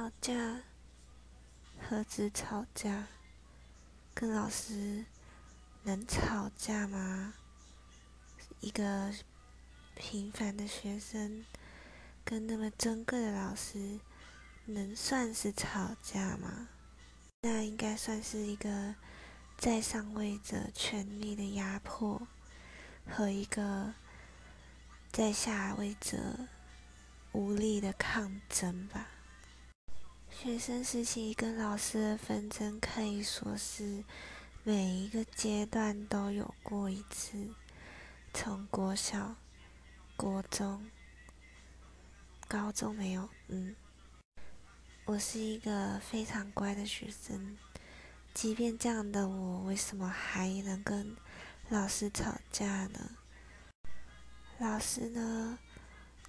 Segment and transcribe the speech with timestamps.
[0.00, 0.62] 吵架，
[1.78, 3.08] 何止吵架？
[4.14, 5.04] 跟老师
[5.82, 7.34] 能吵架吗？
[8.60, 9.12] 一个
[9.94, 11.44] 平凡的学生
[12.24, 14.00] 跟那么珍贵的老师，
[14.64, 16.68] 能算是吵架吗？
[17.42, 18.94] 那应该算是一个
[19.58, 22.26] 在上位者权力的压迫
[23.06, 23.92] 和一个
[25.12, 26.48] 在下位者
[27.32, 29.09] 无力的抗争吧。
[30.42, 34.02] 学生时期跟老师的纷争，可以说是
[34.64, 37.50] 每一个阶段都有过一次。
[38.32, 39.36] 从国小、
[40.16, 40.88] 国中、
[42.48, 43.76] 高中没有，嗯，
[45.04, 47.58] 我是一个非常乖的学生。
[48.32, 51.14] 即便这样的我，为什么还能跟
[51.68, 53.10] 老师吵架呢？
[54.58, 55.58] 老师呢，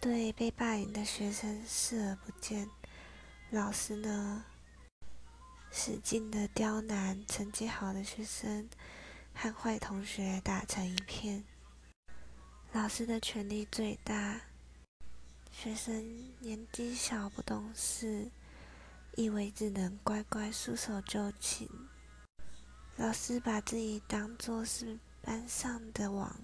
[0.00, 2.68] 对被霸凌的学生视而不见。
[3.52, 4.44] 老师呢，
[5.72, 8.70] 使劲的刁难成绩好的学生，
[9.34, 11.42] 和坏同学打成一片。
[12.70, 14.40] 老师的权力最大，
[15.50, 18.30] 学生年纪小不懂事，
[19.16, 21.68] 以为只能乖乖束手就擒。
[22.98, 26.36] 老师把自己当作是班上的王，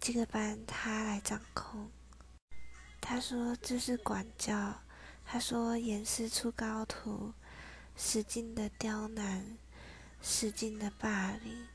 [0.00, 1.90] 这个班他来掌控。
[2.98, 4.80] 他说这是管教。
[5.26, 7.32] 他说：“严师出高徒，
[7.96, 9.58] 使劲的刁难，
[10.22, 11.66] 使劲的霸凌，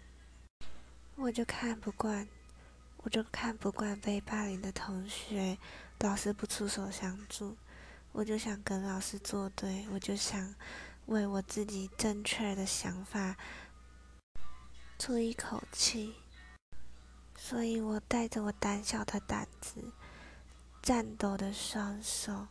[1.16, 2.28] 我就看不惯，
[2.98, 5.58] 我就看不惯被霸凌的同学，
[6.00, 7.58] 老师不出手相助，
[8.14, 10.56] 我就想跟老师作对，我就想
[11.08, 13.36] 为我自己正确的想法
[14.98, 16.16] 出一口气，
[17.36, 19.92] 所以我带着我胆小的胆子，
[20.82, 22.48] 颤抖的双手。”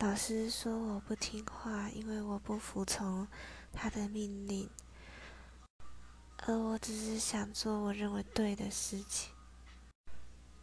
[0.00, 3.26] 老师说我不听话，因为我不服从
[3.72, 4.70] 他的命令，
[6.46, 9.34] 而我只是想做我认为对的事情。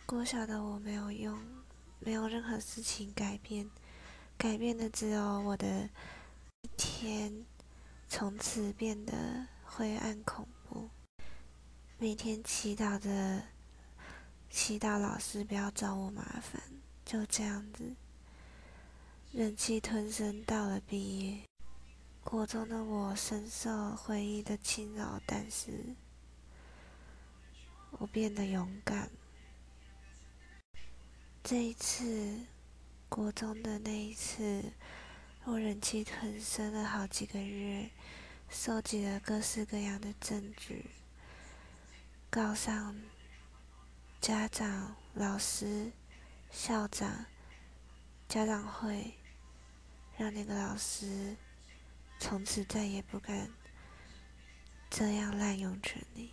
[0.06, 1.38] 过小的我没有用，
[2.00, 3.69] 没有任何事情改变，
[4.38, 5.90] 改变的只有我的
[6.62, 7.46] 一天，
[8.07, 10.90] 从此变得灰暗恐怖。
[11.97, 13.44] 每天祈祷着，
[14.50, 16.62] 祈祷老师不要找我麻烦，
[17.03, 17.94] 就这样子。
[19.38, 21.41] 忍气吞声到了毕业，
[22.23, 25.94] 国中的我深受回忆的侵扰，但是
[28.00, 29.12] 我变得勇敢。
[31.44, 32.46] 这一次，
[33.09, 34.72] 国中的那一次，
[35.44, 37.90] 我忍气吞声了好几个月，
[38.47, 40.85] 收集了各式各样的证据，
[42.29, 42.96] 告上
[44.22, 45.91] 家长、老师、
[46.50, 47.25] 校长、
[48.29, 49.13] 家长会。
[50.18, 51.36] 让那个老师
[52.20, 53.50] 从此再也不敢
[54.90, 56.31] 这样滥用权力。